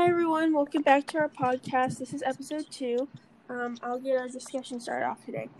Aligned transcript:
Hi 0.00 0.08
everyone, 0.08 0.54
welcome 0.54 0.80
back 0.80 1.06
to 1.08 1.18
our 1.18 1.28
podcast. 1.28 1.98
This 1.98 2.14
is 2.14 2.22
episode 2.22 2.64
two. 2.70 3.06
Um, 3.50 3.76
I'll 3.82 3.98
get 4.00 4.16
our 4.16 4.28
discussion 4.28 4.80
started 4.80 5.04
off 5.04 5.22
today. 5.26 5.50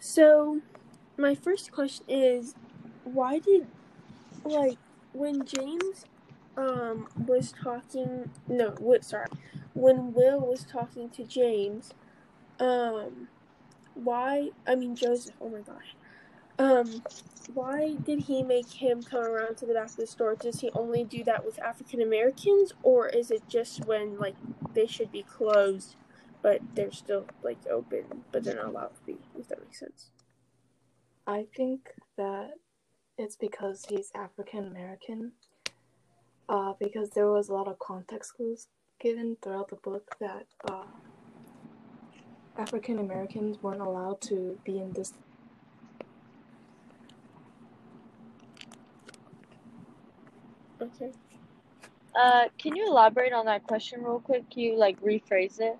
So, 0.00 0.60
my 1.16 1.36
first 1.36 1.70
question 1.70 2.04
is, 2.08 2.56
why 3.04 3.38
did, 3.38 3.68
like, 4.44 4.76
when 5.12 5.46
James, 5.46 6.04
um, 6.56 7.06
was 7.28 7.52
talking, 7.62 8.28
no, 8.48 8.70
what, 8.80 9.04
sorry, 9.04 9.28
when 9.74 10.14
Will 10.14 10.40
was 10.40 10.64
talking 10.64 11.08
to 11.10 11.22
James, 11.22 11.94
um, 12.58 13.28
why, 13.94 14.50
I 14.66 14.74
mean 14.74 14.96
Joseph, 14.96 15.36
oh 15.40 15.48
my 15.48 15.60
gosh, 15.60 15.94
um, 16.58 17.02
why 17.54 17.96
did 18.02 18.20
he 18.20 18.42
make 18.42 18.70
him 18.70 19.02
come 19.02 19.22
around 19.24 19.56
to 19.58 19.66
the 19.66 19.74
back 19.74 19.90
of 19.90 19.96
the 19.96 20.06
store? 20.06 20.34
Does 20.34 20.60
he 20.60 20.70
only 20.74 21.04
do 21.04 21.24
that 21.24 21.44
with 21.44 21.58
African 21.60 22.02
Americans, 22.02 22.72
or 22.82 23.08
is 23.08 23.30
it 23.30 23.42
just 23.48 23.84
when 23.86 24.18
like 24.18 24.36
they 24.74 24.86
should 24.86 25.10
be 25.10 25.22
closed, 25.22 25.96
but 26.42 26.60
they're 26.74 26.92
still 26.92 27.26
like 27.42 27.58
open, 27.70 28.04
but 28.32 28.44
they're 28.44 28.56
not 28.56 28.66
allowed 28.66 28.94
to 28.94 29.02
be? 29.06 29.16
If 29.38 29.48
that 29.48 29.62
makes 29.62 29.78
sense. 29.78 30.10
I 31.26 31.46
think 31.56 31.90
that 32.16 32.54
it's 33.18 33.36
because 33.36 33.86
he's 33.88 34.10
African 34.14 34.66
American. 34.66 35.32
Uh, 36.48 36.72
because 36.80 37.10
there 37.10 37.30
was 37.30 37.48
a 37.48 37.52
lot 37.52 37.68
of 37.68 37.78
context 37.78 38.34
clues 38.34 38.66
given 39.00 39.36
throughout 39.40 39.68
the 39.70 39.76
book 39.76 40.16
that 40.18 40.46
uh, 40.68 40.82
African 42.58 42.98
Americans 42.98 43.62
weren't 43.62 43.80
allowed 43.80 44.20
to 44.22 44.58
be 44.64 44.78
in 44.78 44.92
this 44.92 45.14
Okay. 50.80 51.12
Uh, 52.14 52.48
can 52.58 52.74
you 52.74 52.86
elaborate 52.88 53.32
on 53.32 53.46
that 53.46 53.64
question 53.64 54.02
real 54.02 54.20
quick? 54.20 54.50
Can 54.50 54.60
you 54.62 54.76
like 54.76 55.00
rephrase 55.00 55.60
it? 55.60 55.78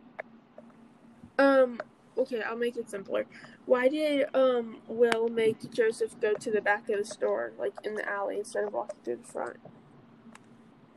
Um. 1.39 1.81
Okay, 2.19 2.43
I'll 2.43 2.57
make 2.57 2.77
it 2.77 2.91
simpler. 2.91 3.27
Why 3.67 3.89
did 3.89 4.27
um 4.35 4.79
Will 4.89 5.29
make 5.29 5.73
Joseph 5.73 6.21
go 6.21 6.35
to 6.35 6.51
the 6.51 6.61
back 6.61 6.89
of 6.91 6.99
the 6.99 7.05
store, 7.05 7.53
like 7.59 7.73
in 7.85 7.95
the 7.95 8.09
alley, 8.09 8.39
instead 8.39 8.65
of 8.65 8.73
walking 8.73 8.99
through 9.05 9.17
the 9.17 9.23
front? 9.33 9.57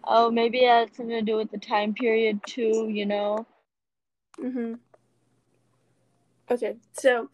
Oh, 0.04 0.30
maybe 0.30 0.60
it 0.66 0.70
had 0.70 0.96
something 0.96 1.16
to 1.16 1.22
do 1.22 1.38
with 1.38 1.52
the 1.52 1.58
time 1.58 1.94
period 1.94 2.42
too. 2.46 2.90
You 2.90 3.06
know. 3.06 3.46
Mm 4.40 4.54
Mhm. 4.54 4.80
Okay, 6.52 6.76
so 6.92 7.30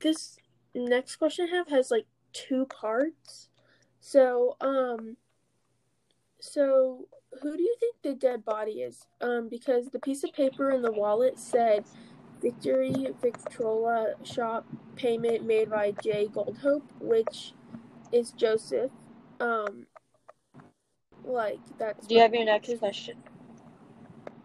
this 0.00 0.36
next 0.74 1.16
question 1.16 1.48
I 1.50 1.56
have 1.56 1.68
has 1.68 1.90
like 1.90 2.06
two 2.32 2.66
parts. 2.66 3.48
So 4.00 4.56
um. 4.60 5.16
So, 6.40 7.06
who 7.42 7.56
do 7.56 7.62
you 7.62 7.76
think 7.78 7.96
the 8.02 8.14
dead 8.14 8.44
body 8.44 8.82
is? 8.82 9.06
Um, 9.20 9.48
because 9.48 9.88
the 9.88 9.98
piece 9.98 10.24
of 10.24 10.32
paper 10.32 10.70
in 10.70 10.82
the 10.82 10.90
wallet 10.92 11.38
said 11.38 11.84
Victory 12.40 13.08
Victrola 13.20 14.14
shop 14.24 14.66
payment 14.96 15.44
made 15.46 15.70
by 15.70 15.92
Jay 16.02 16.28
Goldhope, 16.32 16.82
which 16.98 17.52
is 18.12 18.32
Joseph. 18.32 18.90
Um, 19.38 19.86
like 21.24 21.60
that's. 21.78 22.06
Do 22.06 22.14
you 22.14 22.20
have 22.22 22.34
your 22.34 22.44
next 22.46 22.78
question? 22.78 23.18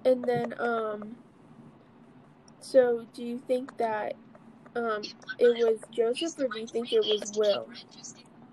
And 0.04 0.24
then, 0.24 0.54
um, 0.60 1.16
so 2.60 3.06
do 3.14 3.24
you 3.24 3.40
think 3.40 3.78
that 3.78 4.14
um 4.76 5.02
it 5.40 5.66
was 5.66 5.80
Joseph, 5.92 6.38
or 6.40 6.50
do 6.50 6.60
you 6.60 6.68
think 6.68 6.92
it 6.92 7.00
was 7.00 7.32
Will? 7.36 7.68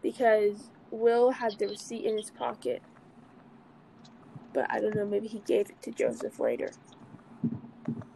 Because 0.01 0.71
Will 0.91 1.31
had 1.31 1.59
the 1.59 1.67
receipt 1.67 2.05
in 2.05 2.17
his 2.17 2.31
pocket 2.31 2.83
but 4.53 4.67
I 4.71 4.81
don't 4.81 4.95
know, 4.95 5.07
maybe 5.07 5.29
he 5.29 5.41
gave 5.41 5.71
it 5.71 5.83
to 5.83 5.91
Joseph 5.93 6.39
later. 6.41 6.71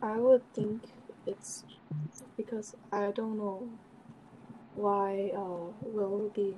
I 0.03 0.19
would 0.19 0.43
think 0.55 0.83
it's 1.27 1.65
because 2.37 2.75
I 2.93 3.11
don't 3.11 3.39
know 3.39 3.69
why 4.75 5.33
uh, 5.35 5.73
Will 5.83 6.31
be 6.35 6.57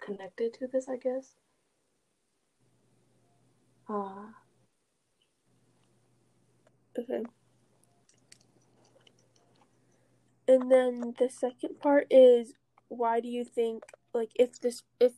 connected 0.00 0.54
to 0.54 0.66
this, 0.66 0.88
I 0.88 0.96
guess. 0.96 1.34
Uh, 3.88 4.32
okay. 6.98 7.24
And 10.46 10.70
then 10.72 11.14
the 11.18 11.28
second 11.28 11.80
part 11.80 12.06
is 12.10 12.54
why 12.88 13.20
do 13.20 13.28
you 13.28 13.44
think 13.44 13.84
like 14.14 14.30
if 14.34 14.60
this 14.60 14.82
if 14.98 15.12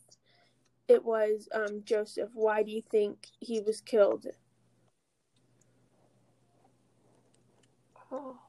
it 0.90 1.04
was 1.04 1.48
um, 1.54 1.82
Joseph, 1.84 2.30
why 2.34 2.64
do 2.64 2.72
you 2.72 2.82
think 2.90 3.28
he 3.38 3.60
was 3.60 3.80
killed? 3.80 4.26
Oh. 8.12 8.36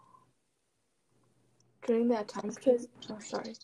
During 1.87 2.09
that 2.09 2.27
time, 2.27 2.49
because 2.49 2.87
oh, 3.09 3.17
sorry. 3.19 3.55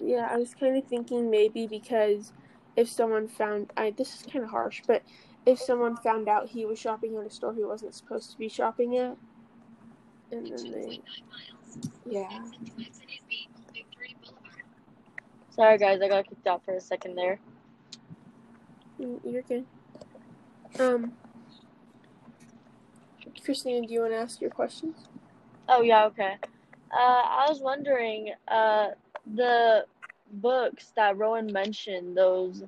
Yeah, 0.00 0.28
I 0.30 0.36
was 0.36 0.54
kind 0.54 0.76
of 0.76 0.84
thinking 0.86 1.30
maybe 1.30 1.66
because 1.66 2.32
if 2.74 2.88
someone 2.88 3.28
found, 3.28 3.72
I 3.76 3.90
this 3.90 4.14
is 4.14 4.22
kind 4.30 4.44
of 4.44 4.50
harsh, 4.50 4.82
but 4.86 5.02
if 5.44 5.58
someone 5.58 5.96
found 5.96 6.28
out 6.28 6.48
he 6.48 6.64
was 6.64 6.78
shopping 6.78 7.16
at 7.16 7.26
a 7.26 7.30
store 7.30 7.54
he 7.54 7.64
wasn't 7.64 7.94
supposed 7.94 8.30
to 8.32 8.38
be 8.38 8.48
shopping 8.48 8.96
at, 8.96 9.16
and 10.32 10.46
then 10.46 10.72
they, 10.72 11.00
yeah. 12.06 12.42
Sorry, 15.56 15.78
guys, 15.78 16.02
I 16.02 16.08
got 16.08 16.28
kicked 16.28 16.46
out 16.46 16.62
for 16.66 16.74
a 16.74 16.80
second 16.80 17.16
there. 17.16 17.38
Mm, 19.00 19.20
you're 19.24 19.40
good. 19.40 19.64
Um, 20.78 21.12
Christina, 23.42 23.86
do 23.86 23.94
you 23.94 24.00
want 24.00 24.12
to 24.12 24.18
ask 24.18 24.38
your 24.42 24.50
questions? 24.50 24.96
Oh 25.66 25.80
yeah, 25.80 26.04
okay. 26.06 26.34
Uh, 26.92 26.94
I 26.94 27.46
was 27.48 27.60
wondering, 27.60 28.34
uh, 28.48 28.88
the 29.34 29.86
books 30.30 30.92
that 30.94 31.16
Rowan 31.16 31.50
mentioned, 31.50 32.14
those 32.14 32.62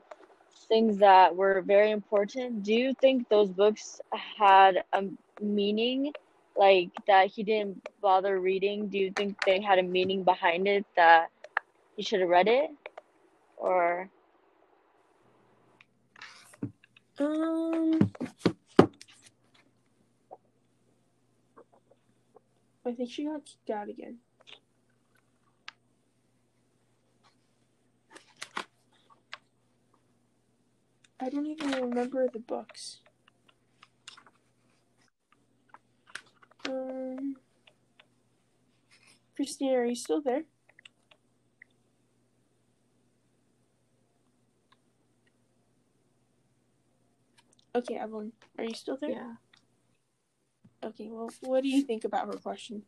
things 0.69 0.97
that 0.99 1.37
were 1.37 1.61
very 1.61 1.91
important. 1.91 2.63
Do 2.63 2.73
you 2.73 2.95
think 2.95 3.29
those 3.29 3.51
books 3.51 4.01
had 4.39 4.83
a 4.95 5.05
meaning, 5.43 6.15
like 6.57 6.89
that 7.07 7.27
he 7.27 7.43
didn't 7.43 7.87
bother 8.01 8.41
reading? 8.41 8.89
Do 8.89 8.97
you 8.97 9.13
think 9.13 9.37
they 9.45 9.61
had 9.61 9.79
a 9.79 9.83
meaning 9.83 10.25
behind 10.25 10.67
it 10.67 10.87
that 10.97 11.29
he 11.97 12.05
should 12.05 12.21
have 12.21 12.29
read 12.29 12.47
it, 12.47 12.71
or 13.59 14.11
Um, 17.21 18.13
I 22.87 22.93
think 22.93 23.11
she 23.11 23.25
got 23.25 23.45
kicked 23.45 23.71
out 23.71 23.89
again. 23.89 24.19
I 31.21 31.29
don't 31.29 31.47
even 31.47 31.71
remember 31.73 32.29
the 32.33 32.39
books. 32.39 33.01
Um, 36.69 37.35
Christina, 39.35 39.79
are 39.79 39.85
you 39.87 39.97
still 39.97 40.23
there? 40.23 40.45
Okay, 47.79 47.95
Evelyn, 47.95 48.33
are 48.59 48.65
you 48.65 48.75
still 48.75 48.97
there? 49.01 49.11
Yeah. 49.11 49.35
Okay, 50.83 51.09
well, 51.11 51.31
what 51.43 51.63
do 51.63 51.69
you 51.69 51.83
think 51.83 52.03
about 52.03 52.27
her 52.27 52.33
question? 52.33 52.83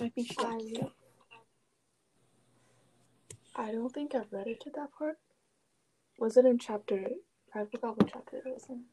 I 0.00 0.08
think 0.08 0.28
she 0.28 0.34
got 0.34 0.62
I. 3.56 3.66
I 3.68 3.72
don't 3.72 3.92
think 3.92 4.14
I've 4.14 4.32
read 4.32 4.46
it 4.46 4.60
to 4.62 4.70
that 4.76 4.92
part. 4.96 5.18
Was 6.18 6.38
it 6.38 6.46
in 6.46 6.58
chapter? 6.58 7.06
I 7.54 7.64
forgot 7.64 7.98
what 7.98 8.10
chapter 8.10 8.38
it 8.38 8.44
was 8.46 8.64
in. 8.70 8.84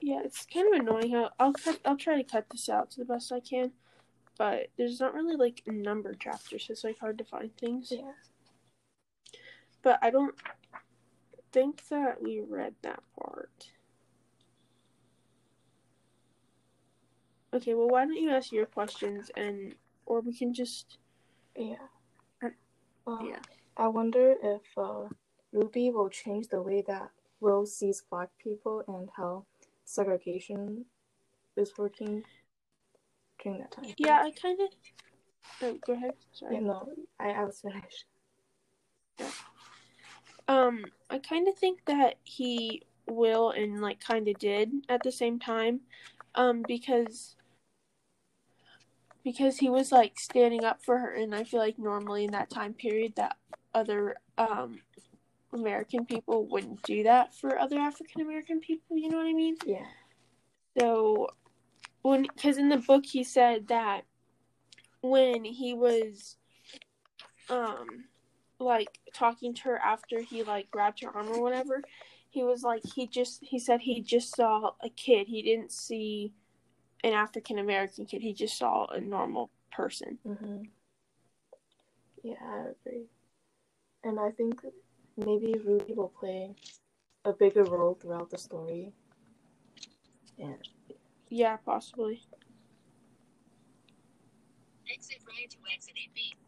Yeah, 0.00 0.22
it's 0.24 0.44
kind 0.52 0.74
of 0.74 0.80
annoying 0.80 1.12
how 1.12 1.30
I'll 1.38 1.52
cut. 1.52 1.78
I'll 1.84 1.96
try 1.96 2.16
to 2.16 2.24
cut 2.24 2.46
this 2.50 2.68
out 2.68 2.90
to 2.92 2.98
the 2.98 3.04
best 3.04 3.30
I 3.30 3.38
can, 3.38 3.70
but 4.36 4.70
there's 4.76 4.98
not 4.98 5.14
really 5.14 5.36
like 5.36 5.62
number 5.68 6.14
chapters. 6.14 6.64
So 6.66 6.72
it's 6.72 6.82
like 6.82 6.98
hard 6.98 7.18
to 7.18 7.24
find 7.24 7.56
things. 7.56 7.92
Yeah. 7.94 8.10
But 9.82 10.00
I 10.02 10.10
don't 10.10 10.34
think 11.52 11.88
that 11.88 12.22
we 12.22 12.40
read 12.40 12.74
that 12.82 13.02
part. 13.18 13.70
Okay, 17.54 17.74
well, 17.74 17.88
why 17.88 18.04
don't 18.04 18.16
you 18.16 18.30
ask 18.30 18.52
your 18.52 18.66
questions 18.66 19.30
and, 19.36 19.74
or 20.06 20.20
we 20.20 20.36
can 20.36 20.52
just. 20.52 20.98
Yeah. 21.56 21.76
Uh, 22.42 23.18
yeah. 23.24 23.40
I 23.76 23.88
wonder 23.88 24.34
if 24.42 24.62
uh, 24.76 25.08
Ruby 25.52 25.90
will 25.90 26.10
change 26.10 26.48
the 26.48 26.60
way 26.60 26.84
that 26.86 27.10
Will 27.40 27.64
sees 27.64 28.02
black 28.10 28.28
people 28.42 28.82
and 28.86 29.08
how 29.16 29.44
segregation 29.84 30.84
is 31.56 31.72
working 31.78 32.24
during 33.42 33.60
that 33.60 33.70
time. 33.72 33.94
Yeah, 33.96 34.22
I 34.24 34.30
kind 34.32 34.58
of. 34.60 34.68
Oh, 35.62 35.78
go 35.86 35.92
ahead. 35.94 36.14
Sorry. 36.32 36.56
Yeah, 36.56 36.60
no, 36.60 36.88
I, 37.18 37.30
I 37.30 37.44
was 37.44 37.60
finished. 37.60 38.04
Um, 40.48 40.86
I 41.10 41.18
kind 41.18 41.46
of 41.46 41.56
think 41.56 41.84
that 41.86 42.16
he 42.24 42.82
will 43.06 43.50
and 43.50 43.80
like 43.80 44.00
kind 44.00 44.28
of 44.28 44.38
did 44.38 44.70
at 44.88 45.02
the 45.02 45.12
same 45.12 45.38
time, 45.38 45.80
um, 46.34 46.64
because 46.66 47.36
because 49.24 49.58
he 49.58 49.68
was 49.68 49.92
like 49.92 50.18
standing 50.18 50.64
up 50.64 50.82
for 50.82 50.98
her, 50.98 51.12
and 51.12 51.34
I 51.34 51.44
feel 51.44 51.60
like 51.60 51.78
normally 51.78 52.24
in 52.24 52.32
that 52.32 52.50
time 52.50 52.72
period 52.74 53.14
that 53.16 53.36
other 53.74 54.16
um 54.38 54.80
American 55.52 56.04
people 56.06 56.46
wouldn't 56.46 56.82
do 56.82 57.02
that 57.04 57.34
for 57.34 57.58
other 57.58 57.78
African 57.78 58.22
American 58.22 58.60
people. 58.60 58.96
You 58.96 59.10
know 59.10 59.18
what 59.18 59.26
I 59.26 59.34
mean? 59.34 59.56
Yeah. 59.66 59.86
So 60.78 61.28
when 62.02 62.22
because 62.22 62.58
in 62.58 62.68
the 62.68 62.78
book 62.78 63.04
he 63.06 63.24
said 63.24 63.68
that 63.68 64.02
when 65.02 65.44
he 65.44 65.74
was 65.74 66.36
um 67.50 68.04
like 68.58 68.98
talking 69.12 69.54
to 69.54 69.62
her 69.64 69.78
after 69.78 70.20
he 70.20 70.42
like 70.42 70.70
grabbed 70.70 71.02
her 71.02 71.14
arm 71.16 71.28
or 71.28 71.42
whatever 71.42 71.82
he 72.30 72.42
was 72.42 72.62
like 72.62 72.82
he 72.94 73.06
just 73.06 73.38
he 73.42 73.58
said 73.58 73.80
he 73.80 74.00
just 74.00 74.34
saw 74.34 74.72
a 74.82 74.88
kid 74.90 75.26
he 75.28 75.42
didn't 75.42 75.72
see 75.72 76.32
an 77.04 77.12
african 77.12 77.58
american 77.58 78.04
kid 78.04 78.22
he 78.22 78.32
just 78.32 78.58
saw 78.58 78.86
a 78.86 79.00
normal 79.00 79.50
person 79.70 80.18
Mm-hmm. 80.26 80.64
Yeah, 82.22 82.34
I 82.42 82.58
agree. 82.70 83.06
And 84.04 84.18
I 84.18 84.30
think 84.30 84.60
maybe 85.16 85.54
Ruby 85.64 85.94
will 85.94 86.12
play 86.20 86.54
a 87.24 87.32
bigger 87.32 87.64
role 87.64 87.94
throughout 87.94 88.30
the 88.30 88.38
story. 88.38 88.92
And 90.38 90.56
yeah 91.30 91.56
possibly 91.56 92.22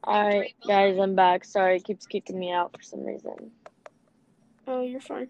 Alright, 0.06 0.55
guys, 0.67 0.99
I'm 0.99 1.14
back. 1.14 1.44
Sorry, 1.44 1.76
it 1.76 1.85
keeps 1.85 2.06
kicking 2.06 2.38
me 2.38 2.50
out 2.52 2.75
for 2.76 2.82
some 2.82 3.05
reason. 3.05 3.50
oh 4.67 4.82
you're 4.82 5.00
fine 5.00 5.29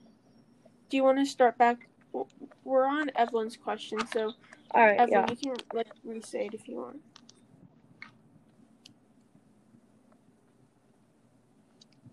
do 0.88 0.96
you 0.96 1.02
want 1.04 1.18
to 1.18 1.24
start 1.24 1.56
back 1.56 1.88
we're 2.64 2.84
on 2.84 3.10
evelyn's 3.16 3.56
question 3.56 3.98
so 4.08 4.32
Alright, 4.74 5.00
evelyn 5.00 5.10
yeah. 5.12 5.26
you 5.30 5.36
can 5.36 5.56
like 5.72 5.86
re-say 6.04 6.46
it 6.46 6.54
if 6.54 6.68
you 6.68 6.76
want 6.76 7.00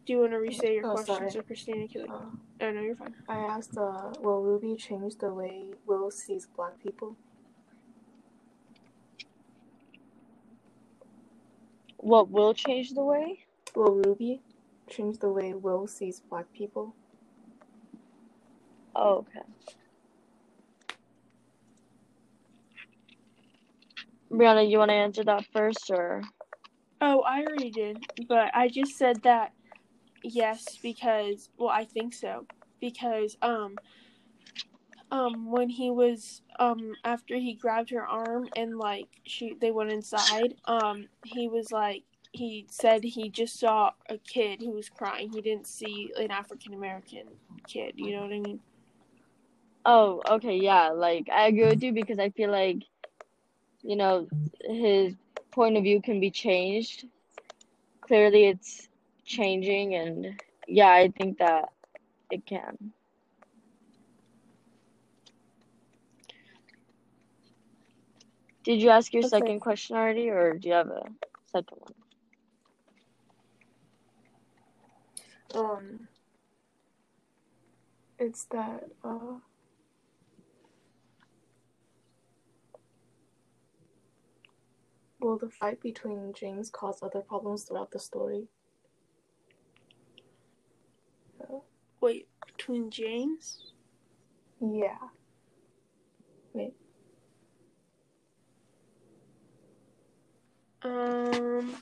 do 0.06 0.14
you 0.14 0.20
want 0.20 0.32
to 0.32 0.38
re-say 0.38 0.76
your 0.76 0.86
Oh, 0.88 0.94
question 0.94 1.30
so 1.32 1.42
christina 1.42 1.88
can 1.88 2.02
like, 2.02 2.10
uh, 2.12 2.24
oh 2.62 2.72
no 2.72 2.82
you're 2.82 2.96
fine 2.96 3.14
I 3.28 3.38
asked, 3.40 3.78
uh, 3.78 4.12
will 4.22 4.42
Ruby 4.42 4.76
change 4.78 5.16
the 5.18 5.34
way 5.34 5.66
Will 5.86 6.10
sees 6.12 6.48
black 6.56 6.82
people? 6.82 7.16
What 11.98 12.30
will 12.30 12.54
change 12.54 12.94
the 12.94 13.04
way? 13.04 13.40
Will 13.76 13.96
Ruby 13.96 14.42
change 14.90 15.20
the 15.20 15.30
way 15.30 15.54
Will 15.54 15.88
sees 15.88 16.22
black 16.22 16.52
people? 16.54 16.96
Oh, 18.96 19.20
okay. 19.20 19.46
Brianna, 24.32 24.70
you 24.70 24.78
want 24.80 24.90
to 24.90 24.96
answer 24.96 25.24
that 25.24 25.46
first, 25.54 25.90
or 25.90 26.22
Oh, 27.00 27.22
I 27.22 27.42
already 27.44 27.70
did, 27.70 28.00
but 28.28 28.52
I 28.54 28.68
just 28.70 28.98
said 28.98 29.22
that 29.24 29.54
yes 30.24 30.78
because 30.82 31.50
well, 31.58 31.70
I 31.70 31.86
think 31.86 32.14
so 32.14 32.48
because 32.82 33.38
um 33.42 33.76
um 35.12 35.52
when 35.52 35.70
he 35.70 35.90
was 35.90 36.42
um 36.60 36.96
after 37.04 37.36
he 37.36 37.54
grabbed 37.54 37.90
her 37.92 38.06
arm 38.06 38.50
and 38.56 38.78
like 38.78 39.08
she 39.26 39.56
they 39.62 39.72
went 39.72 39.92
inside 39.92 40.56
um 40.66 41.08
he 41.24 41.48
was 41.48 41.72
like 41.72 42.04
he 42.32 42.66
said 42.70 43.04
he 43.04 43.30
just 43.30 43.60
saw 43.60 43.92
a 44.10 44.18
kid 44.18 44.62
who 44.62 44.72
was 44.72 44.90
crying. 44.90 45.30
He 45.32 45.42
didn't 45.42 45.68
see 45.68 46.12
an 46.18 46.32
African 46.32 46.74
American 46.74 47.24
kid. 47.68 47.94
You 47.96 48.16
know 48.16 48.22
what 48.22 48.34
I 48.34 48.40
mean? 48.40 48.60
Oh, 49.86 50.22
okay, 50.30 50.58
yeah. 50.58 50.90
Like 50.90 51.30
I 51.34 51.48
agree 51.48 51.70
with 51.70 51.82
you 51.82 51.94
because 51.94 52.20
I 52.20 52.30
feel 52.30 52.52
like, 52.52 52.84
you 53.82 53.96
know, 53.96 54.28
his 54.62 55.16
point 55.52 55.78
of 55.78 55.84
view 55.84 56.02
can 56.02 56.20
be 56.20 56.30
changed. 56.32 57.06
Clearly, 58.02 58.46
it's 58.46 58.88
changing, 59.26 59.96
and 59.96 60.40
yeah, 60.68 60.90
I 60.90 61.12
think 61.18 61.40
that 61.40 61.70
it 62.30 62.46
can. 62.46 62.94
Did 68.68 68.82
you 68.82 68.90
ask 68.90 69.14
your 69.14 69.24
Okay. 69.24 69.30
second 69.30 69.62
question 69.62 69.96
already, 69.96 70.30
or 70.30 70.58
do 70.58 70.68
you 70.68 70.74
have 70.76 70.90
a 70.90 71.04
second 71.46 71.78
one? 71.80 71.94
Um, 75.56 76.08
it's 78.20 78.44
that, 78.52 78.90
uh, 79.06 79.40
will 85.22 85.38
the 85.38 85.50
fight 85.50 85.82
between 85.82 86.34
James 86.34 86.70
cause 86.70 87.02
other 87.02 87.22
problems 87.22 87.64
throughout 87.64 87.92
the 87.92 88.00
story? 88.00 88.50
Wait, 92.02 92.28
between 92.46 92.92
James? 92.92 93.74
Yeah. 94.60 94.98
Um, 100.88 101.76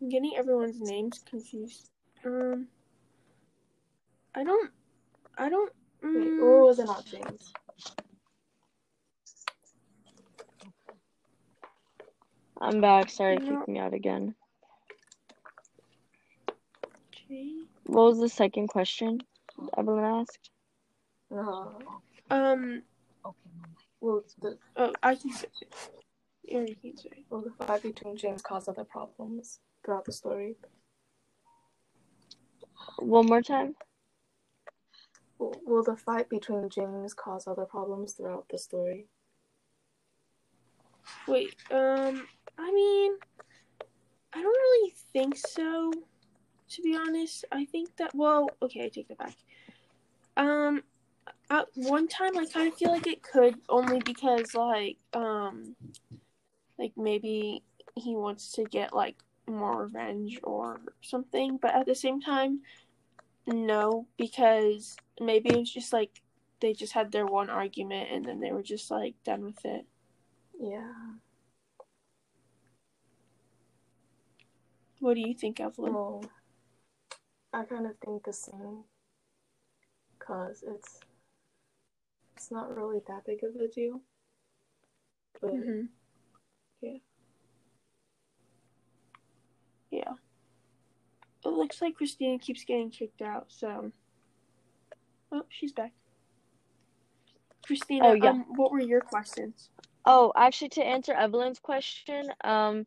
I'm 0.00 0.08
getting 0.10 0.34
everyone's 0.36 0.80
names 0.80 1.20
confused. 1.28 1.90
Um, 2.24 2.68
I 4.34 4.44
don't, 4.44 4.70
I 5.38 5.48
don't. 5.48 5.72
Wait, 6.02 6.12
mm, 6.12 6.42
or 6.42 6.66
was 6.66 6.78
it 6.78 6.84
not 6.86 7.06
James? 7.06 7.52
I'm 12.60 12.80
back. 12.80 13.08
Sorry, 13.10 13.36
it 13.36 13.42
No. 13.42 13.56
kicked 13.56 13.68
me 13.68 13.78
out 13.78 13.94
again. 13.94 14.34
James? 17.28 17.68
What 17.86 18.04
was 18.04 18.20
the 18.20 18.28
second 18.28 18.68
question 18.68 19.20
Evelyn 19.76 20.04
asked? 20.04 20.50
Uh, 21.34 21.66
Um, 22.30 22.82
will 24.00 24.22
the 24.40 24.58
oh, 24.76 24.92
I 25.02 25.14
can 25.14 25.30
say. 25.32 25.46
it. 25.60 26.03
Yeah, 26.46 26.66
say. 26.66 26.76
it. 26.84 27.24
will 27.30 27.42
the 27.42 27.64
fight 27.64 27.82
between 27.82 28.16
James 28.16 28.42
cause 28.42 28.68
other 28.68 28.84
problems 28.84 29.60
throughout 29.84 30.04
the 30.04 30.12
story? 30.12 30.56
One 32.98 33.26
more 33.26 33.42
time. 33.42 33.74
Will, 35.38 35.54
will 35.64 35.82
the 35.82 35.96
fight 35.96 36.28
between 36.28 36.68
James 36.68 37.14
cause 37.14 37.46
other 37.46 37.64
problems 37.64 38.12
throughout 38.12 38.46
the 38.50 38.58
story? 38.58 39.06
Wait, 41.26 41.54
um, 41.70 42.26
I 42.58 42.72
mean, 42.72 43.16
I 44.32 44.42
don't 44.42 44.44
really 44.44 44.92
think 45.12 45.36
so. 45.36 45.92
To 46.70 46.82
be 46.82 46.96
honest, 46.96 47.44
I 47.52 47.64
think 47.64 47.96
that. 47.96 48.14
Well, 48.14 48.48
okay, 48.62 48.84
I 48.84 48.88
take 48.88 49.08
that 49.08 49.18
back. 49.18 49.36
Um, 50.36 50.82
at 51.50 51.68
one 51.74 52.08
time, 52.08 52.36
I 52.36 52.46
kind 52.46 52.68
of 52.68 52.74
feel 52.74 52.92
like 52.92 53.06
it 53.06 53.22
could, 53.22 53.56
only 53.68 54.00
because 54.00 54.54
like, 54.54 54.96
um, 55.12 55.76
like 56.78 56.92
maybe 56.96 57.62
he 57.94 58.16
wants 58.16 58.52
to 58.52 58.64
get 58.64 58.94
like 58.94 59.16
more 59.46 59.84
revenge 59.84 60.38
or 60.42 60.80
something. 61.02 61.58
But 61.60 61.74
at 61.74 61.86
the 61.86 61.94
same 61.94 62.20
time, 62.20 62.60
no, 63.46 64.06
because 64.16 64.96
maybe 65.20 65.50
it 65.50 65.58
was 65.58 65.72
just 65.72 65.92
like 65.92 66.22
they 66.60 66.72
just 66.72 66.92
had 66.92 67.12
their 67.12 67.26
one 67.26 67.50
argument 67.50 68.08
and 68.10 68.24
then 68.24 68.40
they 68.40 68.52
were 68.52 68.62
just 68.62 68.90
like 68.90 69.14
done 69.24 69.44
with 69.44 69.64
it. 69.64 69.84
Yeah. 70.60 70.92
What 75.00 75.14
do 75.14 75.20
you 75.20 75.34
think, 75.34 75.60
Evelyn? 75.60 75.92
Well, 75.92 76.24
I 77.52 77.64
kind 77.64 77.86
of 77.86 77.92
think 77.98 78.24
the 78.24 78.32
same. 78.32 78.84
Cause 80.18 80.64
it's 80.66 81.00
it's 82.36 82.50
not 82.50 82.74
really 82.74 83.00
that 83.06 83.26
big 83.26 83.44
of 83.44 83.54
a 83.56 83.68
deal. 83.68 84.00
But 85.40 85.50
hmm 85.50 85.82
Yeah. 86.80 86.98
Yeah. 89.90 90.12
It 91.44 91.48
looks 91.64 91.80
like 91.80 91.94
Christina 91.94 92.38
keeps 92.38 92.62
getting 92.64 92.90
kicked 92.90 93.22
out, 93.22 93.46
so. 93.48 93.90
Oh, 95.32 95.46
she's 95.48 95.72
back. 95.72 95.92
Christina, 97.66 98.08
Oh, 98.08 98.12
yeah. 98.12 98.30
um, 98.30 98.44
what 98.56 98.70
were 98.70 98.82
your 98.82 99.00
questions? 99.00 99.70
Oh, 100.04 100.30
actually, 100.36 100.68
to 100.70 100.84
answer 100.84 101.14
Evelyn's 101.14 101.58
question, 101.58 102.30
um, 102.42 102.86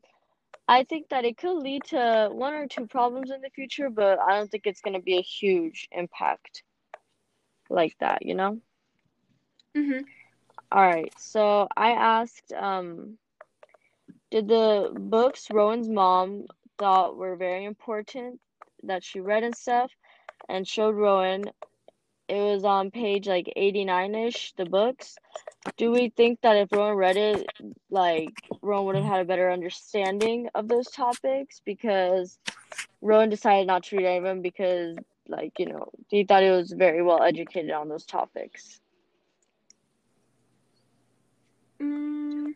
I 0.68 0.84
think 0.84 1.10
that 1.10 1.26
it 1.26 1.38
could 1.38 1.58
lead 1.58 1.86
to 1.86 2.30
one 2.32 2.54
or 2.54 2.68
two 2.68 2.86
problems 2.86 3.32
in 3.32 3.42
the 3.42 3.50
future, 3.50 3.90
but 3.90 4.20
I 4.20 4.38
don't 4.38 4.52
think 4.52 4.68
it's 4.68 4.82
going 4.82 4.94
to 4.94 5.02
be 5.02 5.18
a 5.18 5.22
huge 5.22 5.88
impact 5.92 6.62
like 7.72 7.96
that, 8.00 8.24
you 8.24 8.36
know? 8.36 8.60
Mm-hmm. 9.76 10.04
All 10.72 10.86
right, 10.86 11.12
so 11.18 11.68
I 11.76 11.94
asked, 11.94 12.54
um, 12.54 13.18
did 14.30 14.48
the 14.48 14.92
books 14.94 15.50
Rowan's 15.50 15.90
mom 15.90 16.46
thought 16.78 17.18
were 17.18 17.36
very 17.36 17.66
important 17.66 18.40
that 18.88 19.04
she 19.04 19.20
read 19.20 19.44
and 19.44 19.56
stuff 19.56 19.92
and 20.50 20.68
showed 20.68 20.96
Rowan 20.96 21.46
it 22.28 22.36
was 22.42 22.64
on 22.64 22.92
page 22.92 23.28
like 23.28 23.52
89 23.56 24.16
ish, 24.16 24.54
the 24.58 24.66
books. 24.66 25.16
Do 25.78 25.92
we 25.92 26.10
think 26.10 26.42
that 26.42 26.58
if 26.58 26.72
Rowan 26.72 26.96
read 26.98 27.18
it, 27.18 27.48
like 27.90 28.34
Rowan 28.62 28.86
would 28.86 28.96
have 28.96 29.06
had 29.06 29.22
a 29.22 29.26
better 29.26 29.52
understanding 29.52 30.50
of 30.56 30.68
those 30.68 30.88
topics? 30.88 31.62
Because 31.64 32.38
Rowan 33.02 33.30
decided 33.30 33.68
not 33.68 33.84
to 33.84 33.98
read 33.98 34.06
any 34.06 34.18
of 34.18 34.24
them 34.24 34.42
because, 34.42 34.98
like, 35.28 35.54
you 35.60 35.68
know, 35.68 35.90
he 36.10 36.24
thought 36.26 36.44
he 36.44 36.50
was 36.50 36.72
very 36.72 37.02
well 37.02 37.24
educated 37.24 37.72
on 37.72 37.88
those 37.90 38.06
topics. 38.06 38.80
Mm, 41.82 42.54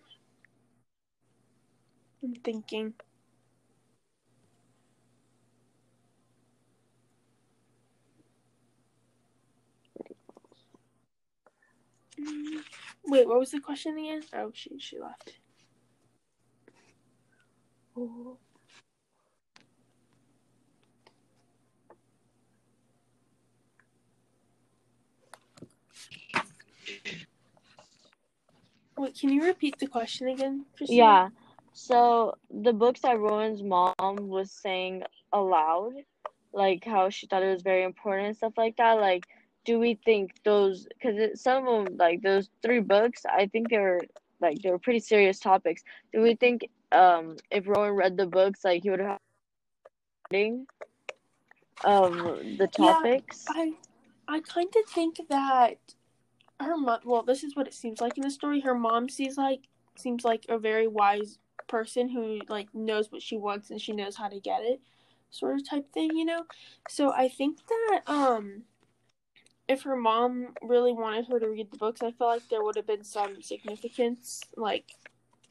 I'm 2.23 2.35
thinking. 2.43 2.93
Mm, 12.19 12.63
Wait, 13.11 13.27
what 13.27 13.39
was 13.39 13.51
the 13.51 13.59
question 13.59 13.97
again? 13.97 14.23
Oh, 14.33 14.51
she 14.55 14.79
she 14.79 14.97
left. 14.99 15.33
Wait, 28.97 29.19
can 29.19 29.29
you 29.31 29.43
repeat 29.43 29.77
the 29.79 29.87
question 29.87 30.29
again? 30.29 30.65
Christina? 30.77 30.97
Yeah. 30.97 31.29
So 31.73 32.35
the 32.49 32.73
books 32.73 33.01
that 33.01 33.19
Rowan's 33.19 33.61
mom 33.61 33.95
was 34.29 34.51
saying 34.51 35.03
aloud, 35.33 35.93
like 36.53 36.85
how 36.85 37.09
she 37.09 37.27
thought 37.27 37.43
it 37.43 37.51
was 37.51 37.61
very 37.61 37.83
important 37.83 38.27
and 38.27 38.37
stuff 38.37 38.53
like 38.57 38.77
that, 38.77 38.93
like 39.01 39.25
do 39.65 39.79
we 39.79 39.95
think 40.05 40.31
those 40.43 40.85
because 40.85 41.39
some 41.41 41.67
of 41.67 41.85
them 41.85 41.97
like 41.97 42.21
those 42.21 42.49
three 42.61 42.79
books 42.79 43.25
i 43.29 43.45
think 43.47 43.69
they're 43.69 44.01
like 44.39 44.57
they're 44.61 44.77
pretty 44.79 44.99
serious 44.99 45.39
topics 45.39 45.83
do 46.13 46.21
we 46.21 46.35
think 46.35 46.67
um 46.91 47.35
if 47.51 47.67
rowan 47.67 47.91
read 47.91 48.17
the 48.17 48.25
books 48.25 48.63
like 48.63 48.83
he 48.83 48.89
would 48.89 48.99
have 48.99 49.19
reading 50.31 50.65
of 51.83 52.13
the 52.57 52.67
Yeah, 52.79 52.93
topics 53.01 53.45
I 53.49 53.73
I 54.27 54.39
kind 54.41 54.73
of 54.83 54.89
think 54.89 55.19
that 55.29 55.77
her 56.59 56.77
mom. 56.77 56.99
Well, 57.05 57.23
this 57.23 57.43
is 57.43 57.55
what 57.55 57.67
it 57.67 57.73
seems 57.73 58.01
like 58.01 58.17
in 58.17 58.23
the 58.23 58.31
story. 58.31 58.61
Her 58.61 58.75
mom 58.75 59.09
sees 59.09 59.37
like 59.37 59.61
seems 59.95 60.23
like 60.23 60.45
a 60.49 60.57
very 60.57 60.87
wise 60.87 61.37
person 61.67 62.09
who 62.09 62.39
like 62.49 62.73
knows 62.73 63.11
what 63.11 63.21
she 63.21 63.37
wants 63.37 63.69
and 63.71 63.81
she 63.81 63.93
knows 63.93 64.15
how 64.15 64.27
to 64.27 64.39
get 64.39 64.61
it, 64.63 64.79
sort 65.29 65.55
of 65.55 65.67
type 65.67 65.91
thing, 65.93 66.15
you 66.15 66.25
know. 66.25 66.45
So 66.87 67.11
I 67.13 67.29
think 67.29 67.59
that 67.67 68.01
um, 68.07 68.63
if 69.71 69.83
her 69.83 69.95
mom 69.95 70.53
really 70.61 70.91
wanted 70.93 71.27
her 71.27 71.39
to 71.39 71.49
read 71.49 71.71
the 71.71 71.77
books, 71.77 72.03
I 72.03 72.11
feel 72.11 72.27
like 72.27 72.47
there 72.49 72.63
would 72.63 72.75
have 72.75 72.87
been 72.87 73.03
some 73.03 73.41
significance, 73.41 74.41
like 74.57 74.85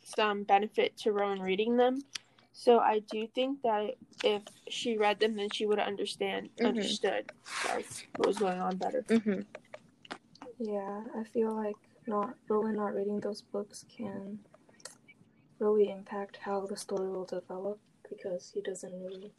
some 0.05 0.43
benefit 0.45 0.97
to 0.99 1.13
Rowan 1.13 1.41
reading 1.41 1.77
them. 1.77 2.01
So 2.53 2.79
I 2.79 2.99
do 3.11 3.27
think 3.35 3.63
that 3.63 3.95
if 4.23 4.43
she 4.69 4.99
read 4.99 5.21
them, 5.21 5.37
then 5.37 5.49
she 5.51 5.65
would 5.67 5.79
understand 5.79 6.51
Mhm. 6.59 6.67
understood 6.69 7.33
sorry, 7.45 7.85
what 8.17 8.27
was 8.27 8.39
going 8.39 8.61
on 8.61 8.77
better. 8.77 9.03
mm-hmm. 9.09 9.41
yeah. 10.59 11.05
I 11.17 11.25
feel 11.25 11.55
like 11.55 11.77
not 12.07 12.35
Rowan 12.49 12.77
not 12.77 12.95
reading 12.95 13.21
those 13.21 13.41
books 13.43 13.85
can 13.97 14.39
really 15.59 15.91
impact 15.91 16.39
how 16.43 16.67
the 16.67 16.77
story 16.77 17.09
will 17.09 17.25
develop 17.25 17.79
because 18.09 18.51
he 18.53 18.61
doesn't 18.61 18.93
really 19.03 19.33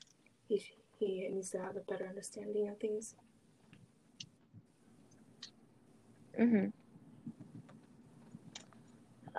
he 0.48 0.64
he 0.98 1.28
needs 1.30 1.50
to 1.52 1.60
have 1.60 1.76
a 1.76 1.82
better 1.82 2.08
understanding 2.08 2.70
of 2.70 2.78
things. 2.80 3.16
Mm-hmm. 6.40 6.68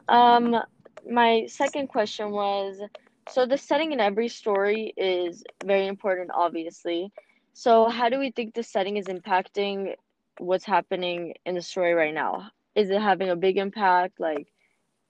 Um, 0.08 0.62
my 1.10 1.46
second 1.46 1.88
question 1.88 2.30
was 2.30 2.80
so 3.28 3.46
the 3.46 3.56
setting 3.56 3.92
in 3.92 4.00
every 4.00 4.28
story 4.28 4.92
is 4.96 5.44
very 5.64 5.86
important, 5.86 6.30
obviously. 6.34 7.12
So 7.52 7.88
how 7.88 8.08
do 8.08 8.18
we 8.18 8.30
think 8.30 8.54
the 8.54 8.62
setting 8.62 8.96
is 8.96 9.06
impacting 9.06 9.94
what's 10.38 10.64
happening 10.64 11.34
in 11.46 11.54
the 11.54 11.62
story 11.62 11.94
right 11.94 12.14
now? 12.14 12.50
Is 12.74 12.90
it 12.90 13.00
having 13.00 13.28
a 13.28 13.36
big 13.36 13.58
impact? 13.58 14.18
Like, 14.18 14.48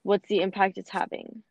what's 0.02 0.28
the 0.28 0.40
impact 0.40 0.78
it's 0.78 0.90
having? 0.90 1.42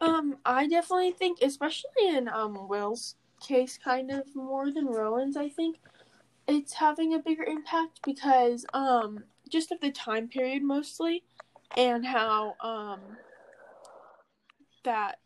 Um, 0.00 0.36
I 0.44 0.66
definitely 0.66 1.12
think, 1.12 1.38
especially 1.42 2.08
in 2.08 2.28
um 2.28 2.68
Will's 2.68 3.16
case, 3.40 3.78
kind 3.82 4.10
of 4.10 4.34
more 4.34 4.70
than 4.70 4.86
Rowan's. 4.86 5.36
I 5.36 5.48
think 5.48 5.78
it's 6.48 6.74
having 6.74 7.14
a 7.14 7.18
bigger 7.18 7.44
impact 7.44 8.00
because 8.04 8.64
um 8.72 9.24
just 9.48 9.72
of 9.72 9.80
the 9.80 9.90
time 9.90 10.28
period 10.28 10.62
mostly, 10.62 11.24
and 11.76 12.04
how 12.04 12.54
um 12.60 13.00
that 14.84 15.18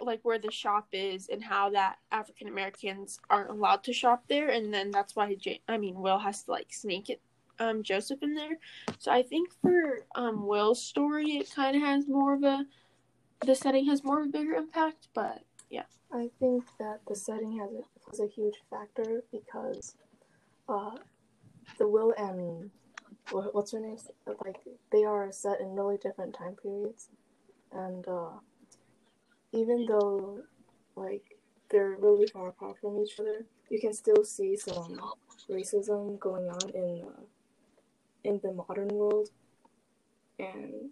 like 0.00 0.20
where 0.22 0.38
the 0.38 0.50
shop 0.50 0.88
is 0.92 1.28
and 1.28 1.42
how 1.42 1.70
that 1.70 1.98
African 2.12 2.48
Americans 2.48 3.20
aren't 3.28 3.50
allowed 3.50 3.84
to 3.84 3.92
shop 3.92 4.24
there, 4.28 4.48
and 4.50 4.72
then 4.72 4.90
that's 4.90 5.16
why 5.16 5.36
Ja- 5.40 5.58
I 5.68 5.78
mean 5.78 5.96
Will 6.00 6.18
has 6.18 6.44
to 6.44 6.50
like 6.52 6.72
sneak 6.72 7.10
it 7.10 7.20
um 7.58 7.82
Joseph 7.82 8.22
in 8.22 8.34
there. 8.34 8.58
So 8.98 9.10
I 9.10 9.22
think 9.22 9.50
for 9.60 10.06
um 10.14 10.46
Will's 10.46 10.82
story, 10.82 11.38
it 11.38 11.52
kind 11.54 11.76
of 11.76 11.82
has 11.82 12.06
more 12.08 12.34
of 12.34 12.42
a 12.44 12.64
the 13.44 13.54
setting 13.54 13.86
has 13.86 14.02
more 14.02 14.20
of 14.20 14.28
a 14.28 14.30
bigger 14.30 14.54
impact, 14.54 15.08
but 15.14 15.42
yeah. 15.70 15.84
I 16.12 16.30
think 16.40 16.64
that 16.78 17.00
the 17.06 17.14
setting 17.14 17.58
has 17.58 17.70
a, 17.70 17.82
was 18.10 18.20
a 18.20 18.26
huge 18.26 18.56
factor 18.70 19.22
because 19.30 19.94
uh, 20.68 20.90
the 21.78 21.88
Will 21.88 22.12
and 22.16 22.70
what's 23.30 23.72
her 23.72 23.80
name? 23.80 23.98
Like 24.26 24.60
they 24.92 25.04
are 25.04 25.30
set 25.32 25.60
in 25.60 25.74
really 25.74 25.96
different 25.98 26.34
time 26.34 26.56
periods, 26.62 27.08
and 27.72 28.06
uh, 28.08 28.38
even 29.52 29.86
though 29.86 30.42
like 30.96 31.36
they're 31.70 31.96
really 31.98 32.26
far 32.26 32.48
apart 32.48 32.78
from 32.80 32.98
each 32.98 33.18
other, 33.20 33.44
you 33.70 33.80
can 33.80 33.92
still 33.92 34.24
see 34.24 34.56
some 34.56 35.00
racism 35.50 36.18
going 36.18 36.48
on 36.48 36.70
in 36.74 37.02
uh, 37.06 37.22
in 38.24 38.40
the 38.42 38.52
modern 38.52 38.88
world, 38.88 39.28
and 40.38 40.90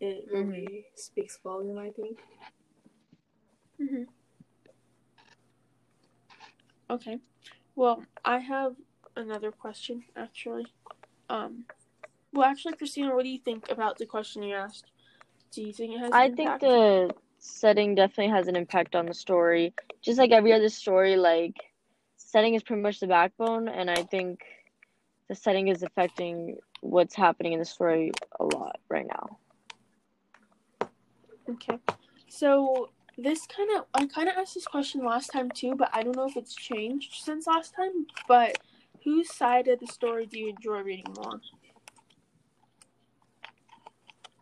it 0.00 0.26
really 0.32 0.86
speaks 0.94 1.38
volume. 1.42 1.78
I 1.78 1.90
think. 1.90 2.18
mm-hmm. 3.80 4.02
okay. 6.90 7.18
Well, 7.76 8.04
I 8.24 8.38
have 8.38 8.76
another 9.16 9.50
question 9.50 10.04
actually. 10.16 10.66
Um, 11.28 11.64
well, 12.32 12.46
actually, 12.46 12.74
Christina, 12.74 13.14
what 13.14 13.22
do 13.22 13.28
you 13.28 13.38
think 13.38 13.70
about 13.70 13.96
the 13.96 14.06
question 14.06 14.42
you 14.42 14.54
asked? 14.54 14.90
Do 15.52 15.62
you 15.62 15.72
think 15.72 15.94
it 15.94 15.98
has? 16.00 16.10
I 16.12 16.30
think 16.30 16.60
the 16.60 17.14
setting 17.38 17.94
definitely 17.94 18.32
has 18.32 18.48
an 18.48 18.56
impact 18.56 18.94
on 18.96 19.06
the 19.06 19.14
story. 19.14 19.72
Just 20.02 20.18
like 20.18 20.32
every 20.32 20.52
other 20.52 20.68
story, 20.68 21.16
like 21.16 21.54
setting 22.16 22.54
is 22.54 22.62
pretty 22.62 22.82
much 22.82 22.98
the 22.98 23.06
backbone, 23.06 23.68
and 23.68 23.88
I 23.88 24.02
think 24.02 24.40
the 25.28 25.34
setting 25.34 25.68
is 25.68 25.82
affecting 25.82 26.56
what's 26.80 27.14
happening 27.14 27.52
in 27.52 27.60
the 27.60 27.64
story 27.64 28.10
a 28.40 28.44
lot 28.44 28.80
right 28.88 29.06
now. 29.06 29.38
Okay. 31.48 31.78
So 32.28 32.90
this 33.16 33.46
kind 33.46 33.70
of 33.76 33.84
I 33.94 34.06
kind 34.06 34.28
of 34.28 34.36
asked 34.36 34.54
this 34.54 34.66
question 34.66 35.04
last 35.04 35.30
time 35.32 35.50
too, 35.50 35.76
but 35.76 35.88
I 35.92 36.02
don't 36.02 36.16
know 36.16 36.26
if 36.26 36.36
it's 36.36 36.54
changed 36.54 37.14
since 37.22 37.46
last 37.46 37.74
time. 37.74 38.06
But 38.26 38.58
whose 39.04 39.32
side 39.32 39.68
of 39.68 39.80
the 39.80 39.86
story 39.86 40.26
do 40.26 40.38
you 40.38 40.48
enjoy 40.48 40.80
reading 40.80 41.12
more? 41.16 41.40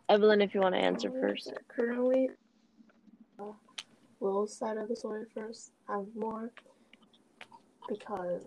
Evelyn, 0.09 0.41
if 0.41 0.53
you 0.53 0.61
want 0.61 0.75
to 0.75 0.81
answer 0.81 1.09
first. 1.11 1.51
Currently, 1.67 2.29
uh, 3.39 3.53
Will's 4.19 4.55
side 4.57 4.77
of 4.77 4.87
the 4.87 4.95
story 4.95 5.25
first. 5.33 5.71
I'm 5.89 6.07
more 6.15 6.51
because 7.87 8.41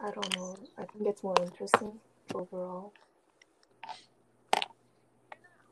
I 0.00 0.10
don't 0.10 0.36
know. 0.36 0.56
I 0.78 0.84
think 0.84 1.06
it's 1.08 1.22
more 1.22 1.34
interesting 1.42 1.92
overall. 2.34 2.92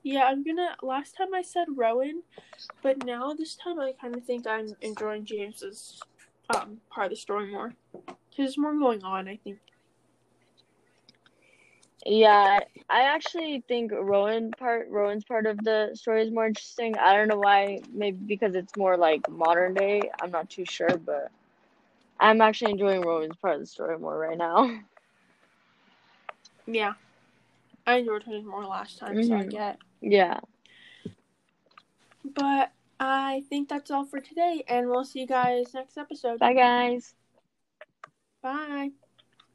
Yeah, 0.02 0.24
I'm 0.24 0.42
gonna. 0.44 0.76
Last 0.82 1.16
time 1.16 1.34
I 1.34 1.42
said 1.42 1.66
Rowan, 1.76 2.22
but 2.82 3.04
now 3.04 3.34
this 3.34 3.56
time 3.56 3.78
I 3.78 3.92
kind 4.00 4.14
of 4.16 4.24
think 4.24 4.46
I'm 4.46 4.68
enjoying 4.80 5.24
James's 5.24 6.00
um 6.54 6.80
part 6.88 7.06
of 7.06 7.10
the 7.10 7.16
story 7.16 7.50
more. 7.50 7.74
'Cause 7.92 8.16
There's 8.36 8.58
more 8.58 8.72
going 8.78 9.02
on. 9.02 9.28
I 9.28 9.36
think. 9.36 9.58
Yeah, 12.08 12.60
I 12.88 13.02
actually 13.02 13.62
think 13.68 13.92
Rowan 13.92 14.54
part 14.54 14.88
Rowan's 14.90 15.24
part 15.24 15.46
of 15.46 15.62
the 15.62 15.90
story 15.94 16.22
is 16.22 16.32
more 16.32 16.46
interesting. 16.46 16.96
I 16.98 17.14
don't 17.14 17.28
know 17.28 17.38
why, 17.38 17.80
maybe 17.92 18.18
because 18.26 18.54
it's 18.54 18.76
more 18.76 18.96
like 18.96 19.28
modern 19.28 19.74
day. 19.74 20.10
I'm 20.20 20.30
not 20.30 20.48
too 20.50 20.64
sure, 20.64 20.96
but 20.96 21.30
I'm 22.20 22.40
actually 22.40 22.72
enjoying 22.72 23.02
Rowan's 23.02 23.36
part 23.36 23.54
of 23.56 23.60
the 23.60 23.66
story 23.66 23.98
more 23.98 24.18
right 24.18 24.38
now. 24.38 24.80
Yeah, 26.66 26.94
I 27.86 27.96
enjoyed 27.96 28.24
hers 28.24 28.44
more 28.44 28.64
last 28.66 28.98
time, 28.98 29.22
so 29.22 29.34
I 29.34 29.44
Mhm. 29.44 29.50
get. 29.50 29.78
Yeah. 30.00 30.40
But 32.24 32.72
I 33.00 33.44
think 33.48 33.68
that's 33.68 33.90
all 33.90 34.04
for 34.04 34.20
today, 34.20 34.64
and 34.68 34.88
we'll 34.88 35.04
see 35.04 35.20
you 35.20 35.26
guys 35.26 35.74
next 35.74 35.96
episode. 35.98 36.38
Bye 36.38 36.54
guys. 36.54 37.14
Bye. 38.42 38.92